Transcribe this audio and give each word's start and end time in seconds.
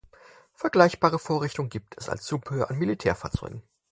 Vergleichbare 0.55 1.19
Vorrichtungen 1.19 1.69
gibt 1.69 1.95
es 1.95 2.09
als 2.09 2.23
Zubehör 2.23 2.71
an 2.71 2.79
Militärfahrzeugen. 2.79 3.61